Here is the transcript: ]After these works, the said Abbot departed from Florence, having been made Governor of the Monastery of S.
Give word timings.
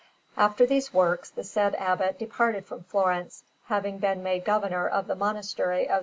]After 0.45 0.65
these 0.65 0.91
works, 0.91 1.29
the 1.29 1.43
said 1.43 1.75
Abbot 1.75 2.17
departed 2.17 2.65
from 2.65 2.81
Florence, 2.83 3.43
having 3.65 3.99
been 3.99 4.23
made 4.23 4.43
Governor 4.45 4.87
of 4.89 5.05
the 5.05 5.13
Monastery 5.13 5.85
of 5.87 5.97
S. 5.97 5.99